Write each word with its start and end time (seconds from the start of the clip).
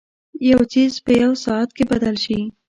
یو 0.49 0.59
څیز 0.71 0.93
په 1.05 1.11
یوه 1.21 1.37
ساعت 1.45 1.69
کې 1.77 1.83
بدل 1.91 2.15
شي. 2.23 2.39